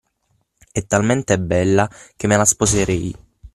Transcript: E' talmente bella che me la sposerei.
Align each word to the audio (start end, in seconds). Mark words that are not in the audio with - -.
E' 0.71 0.87
talmente 0.87 1.39
bella 1.39 1.87
che 2.15 2.25
me 2.25 2.35
la 2.35 2.43
sposerei. 2.43 3.15